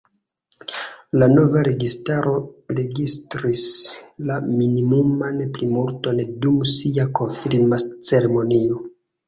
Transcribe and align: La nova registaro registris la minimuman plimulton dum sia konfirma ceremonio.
La 1.23 1.27
nova 1.33 1.61
registaro 1.67 2.33
registris 2.79 3.61
la 4.31 4.39
minimuman 4.47 5.39
plimulton 5.59 6.25
dum 6.41 6.59
sia 6.75 7.09
konfirma 7.23 7.83
ceremonio. 7.95 8.85